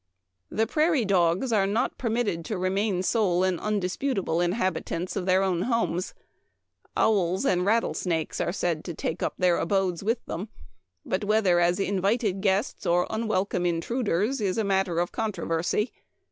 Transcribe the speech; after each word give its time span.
"The 0.49 0.65
prairie 0.65 1.05
dogs 1.05 1.53
are 1.53 1.67
not 1.67 1.99
.permitted 1.99 2.43
to 2.45 2.57
remain 2.57 3.03
sole 3.03 3.43
and 3.43 3.59
indisputable 3.61 4.41
inhabitants 4.41 5.15
of 5.15 5.27
their 5.27 5.43
own 5.43 5.61
homes. 5.61 6.15
Owls 6.97 7.45
and 7.45 7.67
rattlesnakes 7.67 8.41
are 8.41 8.51
said 8.51 8.83
to 8.85 8.95
take 8.95 9.21
up 9.21 9.35
their 9.37 9.57
abodes 9.57 10.03
with 10.03 10.25
them, 10.25 10.49
but 11.05 11.23
whether 11.25 11.59
as 11.59 11.79
in 11.79 12.01
vited 12.01 12.41
guests 12.41 12.87
or 12.87 13.05
unwelcome 13.11 13.63
intruders 13.67 14.41
is 14.41 14.57
a 14.57 14.63
matter 14.63 14.97
of 14.97 15.11
controversy. 15.11 15.91